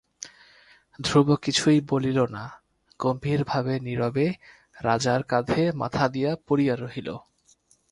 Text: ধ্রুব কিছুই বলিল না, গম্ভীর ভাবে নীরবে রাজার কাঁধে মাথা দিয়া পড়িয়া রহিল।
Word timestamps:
ধ্রুব 0.99 1.27
কিছুই 1.35 1.79
বলিল 1.89 2.19
না, 2.25 2.43
গম্ভীর 2.99 3.41
ভাবে 3.43 3.73
নীরবে 3.79 4.27
রাজার 4.81 5.21
কাঁধে 5.23 5.63
মাথা 5.71 6.05
দিয়া 6.09 6.31
পড়িয়া 6.47 6.75
রহিল। 6.75 7.09